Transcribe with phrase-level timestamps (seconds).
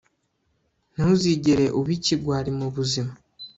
[0.93, 3.11] ntuzigere uba ikigwari mubuzima